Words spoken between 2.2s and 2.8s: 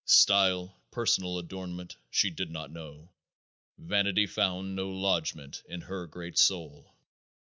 did not